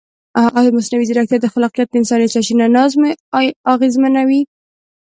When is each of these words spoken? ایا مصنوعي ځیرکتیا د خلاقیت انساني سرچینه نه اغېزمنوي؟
ایا 0.59 0.71
مصنوعي 0.77 1.05
ځیرکتیا 1.09 1.37
د 1.41 1.47
خلاقیت 1.53 1.89
انساني 1.91 2.27
سرچینه 2.33 2.65
نه 2.75 2.81
اغېزمنوي؟ 3.73 4.41